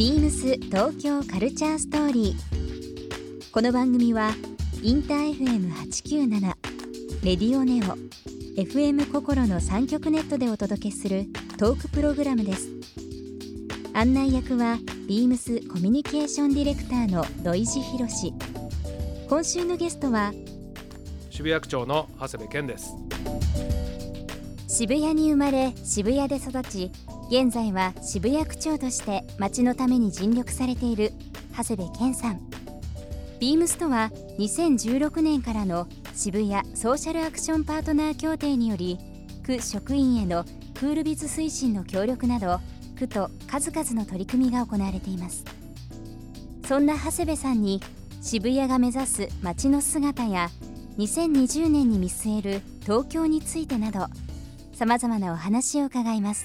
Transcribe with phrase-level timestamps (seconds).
[0.00, 3.50] ビームス東京カルチャーストーリー。
[3.52, 4.30] この番組は
[4.82, 6.40] インター FM897
[7.22, 7.98] レディオネオ
[8.58, 11.26] FM 心の三極ネットでお届けする
[11.58, 12.70] トークプログラムです。
[13.92, 18.32] 案内役はビームスコミュニケーションディレクターの土井博志。
[19.28, 20.32] 今週のゲストは
[21.28, 22.96] 渋谷区長の長谷部健です
[24.66, 26.90] 渋谷に生まれ渋谷で育ち
[27.30, 31.12] 現在は渋谷区長として街のために尽力されている
[31.56, 32.40] 長谷部健さん。
[33.38, 38.98] ビームスとは2016年からの渋谷ソーシャルアクションパートナー協定により
[39.46, 42.58] 区職員へのクールビズ推進の協力など
[42.98, 45.44] 区と数々の取り組みが行われています。
[46.66, 47.80] そんな長谷部さんに
[48.20, 50.50] 渋谷が目指す街の姿や
[50.98, 54.08] 2020年に見据える東京についてなど
[54.72, 56.44] さまざまなお話を伺います。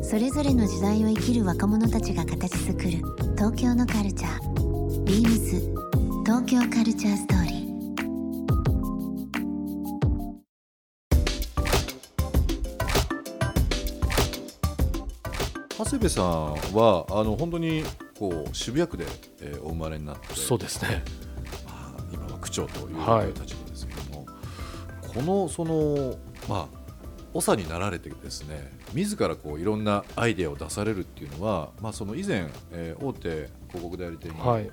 [0.00, 2.90] それぞれの時代を生きる若者たちが形作る
[3.36, 5.04] 東京のカルチャー。
[5.04, 5.60] ビームス。
[6.24, 7.62] 東京カルチャーストーリー。
[15.78, 17.82] 長谷部さんはあの本当に
[18.18, 19.04] こう渋谷区で、
[19.40, 21.02] えーお生まれになってそうですね。
[21.66, 23.26] まあ、今は区長というはい。
[23.28, 24.26] 立場ですけども、
[25.12, 26.16] このその
[26.48, 26.81] まあ
[27.40, 34.70] 長になられてですね自らこういろんなアイデアを出されるっていうのは、まあ、その以前、えー大手広告代理店に、はい。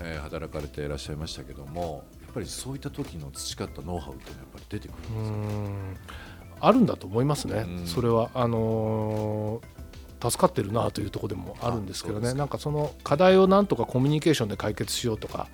[0.00, 7.86] えー働かれていらっしゃいましたけどもやっぱりそういった時の培ったノウハウっていうのはやっぱり出てくるうんですかあるんだと思いますね、うん。
[7.86, 9.80] それはあのー
[10.28, 12.34] 助かってるなというところでもあるんですけどね。
[12.34, 15.48] なんかその課題をなんとかコミュニケーションで解決しようとか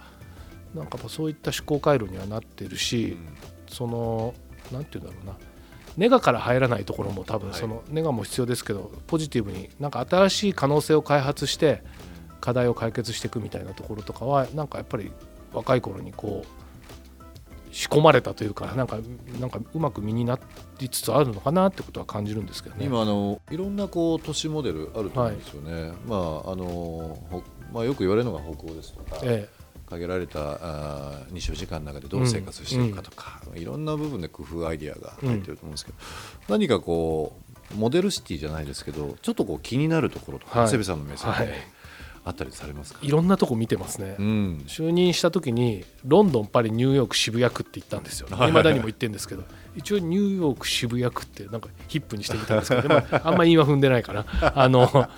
[0.75, 3.17] なんかやっぱそういった思考回路にはなってるし、
[3.71, 4.35] その
[4.73, 5.37] なんていうんだろうな
[5.97, 7.59] ネガから入らないところも多分はい。
[7.59, 11.83] そのネガも必要ですけどポジティブになんか新しい可能性を開発して
[12.41, 15.11] 課題を解決していくみたいなところとかはなんかやっぱり
[15.53, 18.99] 若い頃にこう仕込まれたというかなんか
[19.41, 20.39] なんかうまく身にな
[20.79, 22.87] りつつあるのかなってことは感じるんですけどね。
[22.87, 26.65] 今あのいろんなこう都市モデルあると思うんですよね、まああの
[27.31, 27.43] ほ
[27.73, 29.49] まあ、よく言われるのが北欧ですとか、え
[29.89, 35.99] 限られたあー日照時間の中でどう生活していくかとか、いろんな部分で工夫アイディアが入ってると思うんですけど、
[36.49, 37.37] 何かこ
[37.73, 40.77] うモデルシティじゃないですけどちょっとこう気になるところとか、はい。
[40.77, 41.47] 部さんの目線はい。
[41.47, 41.55] で
[42.25, 44.17] あったりされますか、えいろんなとこ見てますね。
[44.19, 44.65] うん。
[44.67, 48.51] 就任した時にロンドンパリニューヨーク渋谷区って言ったんですよはい。
[48.51, 49.45] いまだにも言ってるんですけど
[49.77, 54.25] 一応ニューヨーク渋谷区ってなんかヒップにしてみたんですけど、まあ、あんまり言いは踏んでないかな。
[54.57, 55.09] あの、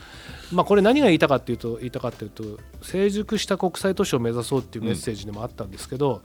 [0.53, 2.43] まあ、これ何が言いたかっていうと言いたかっていうと
[2.83, 6.23] 成熟した国際都市を目指そうっていうメッセージでもあったんですけど、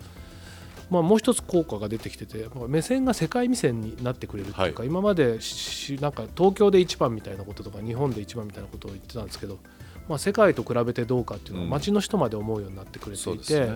[0.90, 4.90] まあ、もう一つ効果が出てきててまあ目線が世界目線になってくれるっていうか、はい。
[4.90, 9.60] 今までしなんか東京で一番みたいなこととか日本で一番みたいなことを言ってたんですけど、
[10.08, 11.70] まあ、世界と比べてどうかっていうのをうん。
[11.72, 13.72] 街の人まで思うようになってくれていて。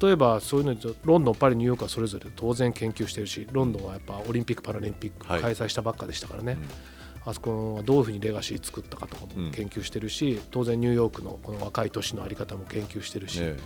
[0.00, 5.42] 例えばそういうのとロンドン、パリ、ニューヨークはそれぞれ当然研究してるしロンドンはやっぱオリンピック・パラリンピックはい。
[5.42, 6.93] 開催したばっかでしたからね、うん
[7.26, 9.46] あそこはどういうふうにレガシー作ったかとかうん。
[9.46, 13.56] も研究してるし、当然ニューヨークのこの若い都市の在り方も研究してるし、ね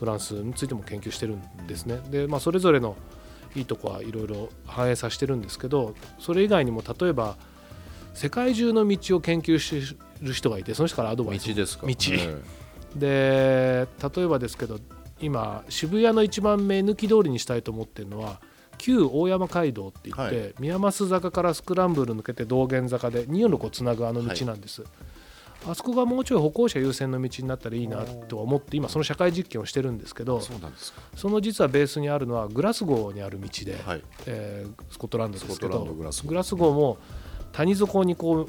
[0.00, 2.00] フランスについても研究してるんですね。
[2.10, 2.96] で、まあ、それぞれの
[3.54, 7.36] いいとこはいろいろ反映させてるんですけどそれ以外にも例えば
[8.14, 11.48] 世界中の道を研究してる人がいてその人からアドバイスを。
[11.48, 11.86] 道ですか。
[11.86, 11.92] 道。
[11.92, 12.60] ね
[12.96, 14.80] で例えばですけど
[15.20, 18.40] 今渋谷の一番目抜き通りにしたいと思ってるのは
[18.80, 20.54] 旧大山街道って言って、はい。
[20.58, 24.82] 宮益坂からスクランブル抜けて道玄坂で246をつなぐあの道なんです、
[25.68, 30.40] あそこがもうちょい歩行者優先の道になったらいいなとは思って今その社会実験をしてるんですけど
[31.14, 34.02] その実はベースにあるのはグラスゴーにある道で、はい。
[34.26, 36.28] えースコットランドですけどドグラスゴー。
[36.30, 36.98] グラスゴーも
[37.52, 38.46] 谷底にこ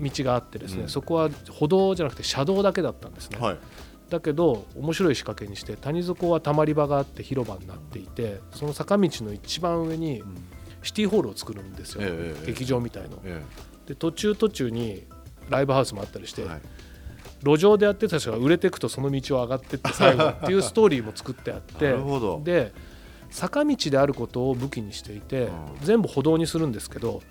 [0.00, 0.88] 道があってですね、うん。
[0.88, 3.58] そこは歩道じゃなくて車道だけだったんですね、はい
[4.12, 10.22] だけど面白い仕掛けにして谷底はたまり場があって広場になっていてその坂道の一番上に
[10.82, 13.20] シティホールを作るんですよ、ええ劇場みたいの。
[13.24, 13.42] え
[13.86, 15.04] で途中途中に
[15.48, 16.60] ライブハウスもあったりして、えはい。
[17.42, 21.96] 路上でやってた人が売れていくとその道を上がってって最後っていうストーリーも作ってあって
[22.44, 22.72] で
[23.30, 25.50] 坂道であることを武器にしていて、うん。
[25.82, 27.22] 全部歩道にするんですけど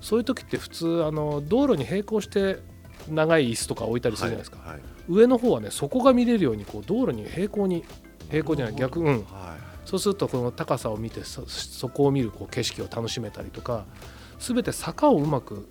[0.00, 2.58] そういう時って普通あの道路に並行して
[3.08, 4.80] 長い椅子とか置いたりするじゃないですか、はいはい。
[5.08, 7.84] 上の方はね底が見れるようにこう道路に平行に
[8.30, 9.06] 平行じゃない逆うん。
[9.06, 9.70] はい。
[9.84, 13.86] そうするとこの高さを見てそそこを見るこう景色を楽しめたりとか
[14.38, 15.68] 全て坂をうまく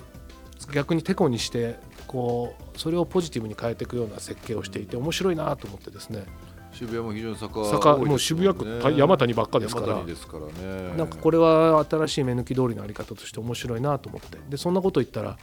[0.74, 6.26] 逆にテコにしてこうそれをポジティブに変えていくような設計をしていて面白いなと思ってですね。
[6.72, 9.88] 渋谷も非常に坂坂多いですもう渋谷区山谷ばっかですから。
[9.88, 10.98] 山谷ですからね。
[10.98, 14.38] なんかこれは新しい目抜き通りのあり方として面白いなと思って。
[14.50, 15.38] でそんなこと言ったら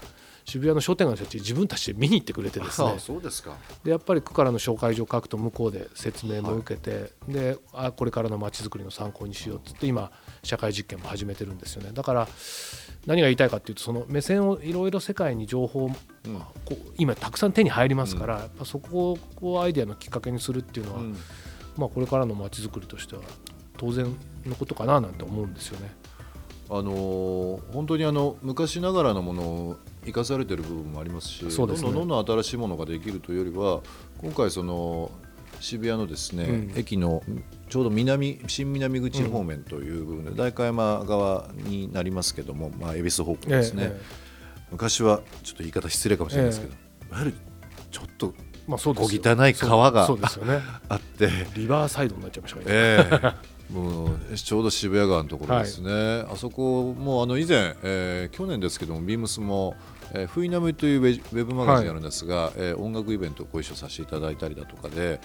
[0.46, 2.94] 渋谷の商店街の人たち自分たちで見に行ってくれてですね。
[2.96, 3.56] あそうですか。
[3.84, 10.10] でやっぱり区からの紹介状を書くと向こうで説明も受けて、であこれからのまちづくりの参考にしようっつって今
[10.42, 11.90] 社会実験も始めてるんですよね。
[11.92, 12.28] だから
[13.06, 15.90] 何が言いたいかっていうとその目線をいろいろ世界に情報を
[16.24, 16.38] うん。
[16.38, 21.16] こう今たくさん手に入りますから、やっぱそこをアイデアのきっかけにするっていうのは、うん。
[21.76, 23.22] まあ、これからのまちづくりとしては
[23.76, 24.16] 当然
[24.46, 25.90] のことかななんて思うんですよね。
[26.68, 31.50] あのー本当にあの昔ながらのものを生かされてる部分もありますしね。
[31.54, 33.80] どんどんどんどん新しいものができるというよりは
[34.18, 35.10] 今回その
[35.60, 36.72] 渋谷のですね、うん。
[36.76, 37.22] 駅の
[37.68, 44.26] ちょうど南新南口方面という部分で、代官山側になりますけども、まあ、恵比寿方向ですね、ええ
[44.72, 47.34] 昔はちょっと言い方失礼かもしれないですけど、いわゆる
[47.90, 48.34] ちょっと
[48.68, 50.08] 小汚い川が
[50.88, 51.30] あって。
[51.54, 53.08] リバーサイドになっちゃいましたねえ
[53.70, 53.72] え。
[53.72, 59.74] もうちょうど渋谷川のところですね、あそこもあの以前、えー去年ですけども、ビームスも、
[60.12, 65.20] えー、フイナムというウェブマガジンがあるんですが、えー音楽イベントをご一緒させていただいたりだとかで、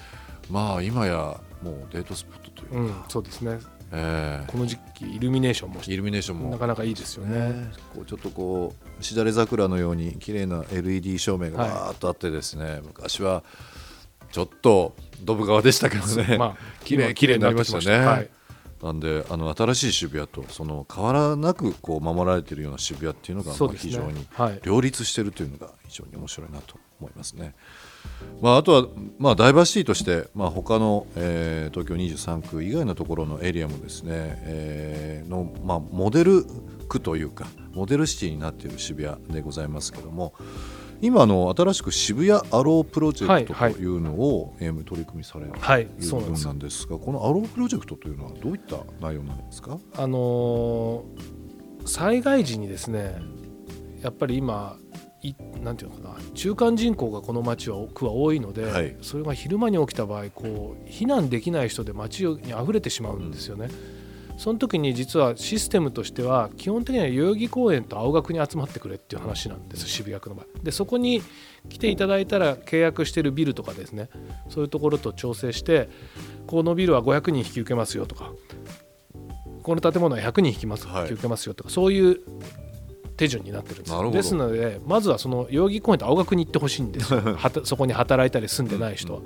[0.49, 3.59] まあ今やもうデートスポットというか、うんそうですね。
[3.93, 6.49] えこの時期イルミネーションもーイルミネーションも。
[6.49, 7.71] なかなかいいですよね。
[7.93, 13.43] こうちょっとこうしだれ桜のように綺麗な LED 照明がバーっとあってですね、昔は
[14.31, 18.29] ちょっとドブ川でしたけどね、まあ 綺麗今綺麗になりました綺麗になってはい
[18.81, 27.53] なんであの新しい渋谷とその変わらなくこう守られているような渋谷っていうのが非常にはい両立しているというのが非常に面白いなと思いますね。
[28.41, 28.87] まあ、あとは、
[29.19, 36.45] まあ、ダイバーシティとして、まあ、他の、えー東京23区以外のところのエリアもですね、えーの、まあ、モデル
[36.89, 40.33] 区というかモデルシティになっている渋谷でございますけども
[41.01, 49.79] 今あの新しく渋谷アロープロジェクトはいというのを、えー取り組みされるはいという部分そうなんですがこのアロープロジェクトというのはどういった内容なんですか？
[49.97, 51.41] あのー
[51.87, 53.19] 災害時にですね
[54.03, 54.77] やっぱり今
[55.23, 55.33] い
[55.63, 58.95] なんていうのかな中間人口がこの町は区は多いので、はい。
[59.01, 63.69] それが昼間に起きた場合こう避難できない人で町に溢れてしまうんですよね。
[64.41, 70.45] その時に実はシステムとしては基本的には代々木公園と青学に集まってくれっていう話なんです渋谷区の場合。
[70.63, 71.21] でそこに
[71.69, 74.09] 来ていただいたら契約してるビルとかですね
[74.49, 75.89] そういうところと調整して
[76.47, 78.31] このビルは500人引き受けますよとか
[79.61, 81.03] この建物は100人引きます、はい。
[81.03, 82.19] 引き受けますよとかそういう
[83.17, 87.13] 手順になってるんですですのでまずはその代々木公園と青学に行ってほしいんです
[87.63, 89.19] そこに働いたり住んでない人は。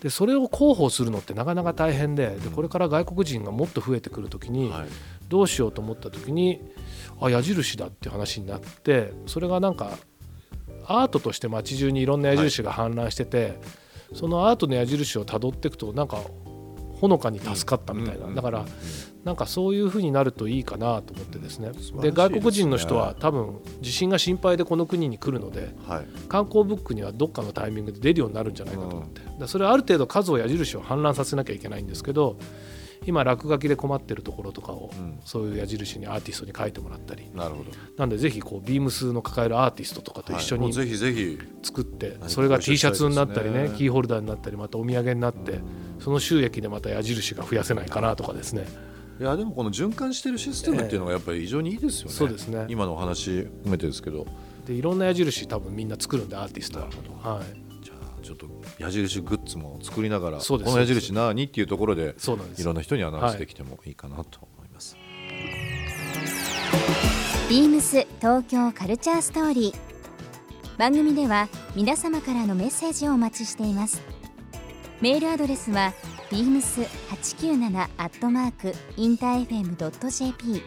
[0.00, 4.88] でそれを広報するのってなかなか大変ででこれから外国人がもっと増えてくる時にはい。
[5.28, 6.60] どうしようと思った時に
[7.20, 9.98] あ矢印だっていう話になってそれがなんか
[10.86, 13.60] アートとして街中にいろんな矢印が氾濫してて、
[14.14, 16.22] そのアートの矢印をたどっていくとなんか
[17.00, 18.64] ほのかに助かったみたいな、うんだから
[19.24, 26.06] なんかそういう風になるといいかなと思ってですね、で外国人の人は多分地震が心配でこの国に来るのではい。
[26.28, 32.38] 観光ブックにはどっかのタイミングで出るようになるんじゃないかと思って、だそれはある程度数を矢印を氾濫させなきゃいけないんですけど
[33.08, 35.18] 今落書きで困ってるところとかを、うん。
[35.24, 37.30] そういう矢印にアーティストに書いてもらったり。
[37.34, 37.70] なるほど。
[37.96, 41.38] なんでぜひこうビームスの抱えるアーティストとかと一緒にぜひぜひ。
[41.62, 45.60] 作って、それが T シャツになったりねキーホルダーになったりまたお土産になって、
[46.00, 48.66] その収益でまた矢印が増やせないかなとかですね。
[49.18, 52.66] いやでもこの循環してるシステムっていうのがやっぱり非常にいいですよね、そうですね。
[52.68, 54.26] 今のお話含めてですけど。
[54.66, 56.88] でいろんな矢印多分みんな作るんでアーティストは、
[57.36, 57.67] はい、
[58.28, 58.46] ちょっと
[58.78, 61.44] 矢印グッズも作りながらそうですこの矢印何？
[61.44, 62.60] っていうところでそうなんです。
[62.60, 64.98] いろんな人にアナウンスできてもいいかなと思います、
[67.48, 70.78] ビームス東京カルチャーストーリー。
[70.78, 74.02] 番組では皆様からのメッセージをお待ちしています。
[75.00, 75.94] メールアドレスは
[76.30, 80.62] beams897 アットマークインター FM.jp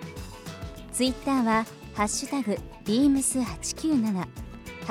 [0.92, 4.26] ツイッターはハッシュタグ beams897 ハ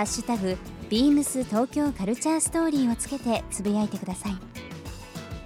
[0.03, 0.57] ッシュタグ
[0.91, 4.33] ビームス東京カルチャーストーリーをつけてつぶやいてください。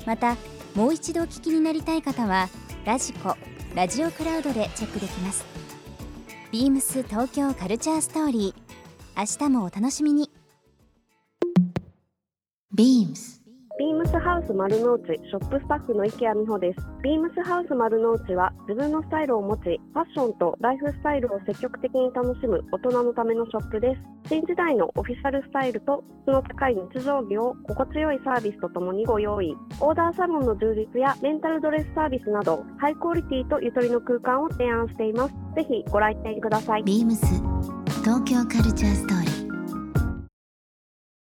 [0.07, 0.39] また
[0.75, 2.49] もう一度お聞きになりたい方は
[2.87, 3.37] ラジコ
[3.75, 5.45] ラジオクラウドでチェックできます。
[6.51, 10.31] ビームス東京カルチャーストーリー明日もお楽しみに。
[12.75, 13.44] ビームス。
[13.77, 16.81] ビームスハウス丸の内ショップスタッフの池谷美穂です。
[17.03, 24.29] ビームスハウス丸の内は自分のスタイルを持ち、ファッションとライフスタイルを積極的に楽しむ大人のためのショップです。
[24.29, 29.57] 新時代のオフィシャルスタイルと質の高い日常着を心地よいサービスとともにご用意。
[29.81, 35.35] オーダーサロンの充実やレンタルドレスサービスなど、ハイクオリティとゆとりの空間を提案しています。
[35.57, 36.85] ぜひご来店ください。
[36.85, 37.27] ビームス
[38.05, 39.34] 東京カルチャーストーリー